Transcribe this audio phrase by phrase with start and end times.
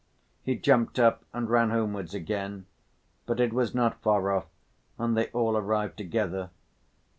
[0.41, 2.65] He jumped up and ran homewards again.
[3.27, 4.47] But it was not far off
[4.97, 6.49] and they all arrived together.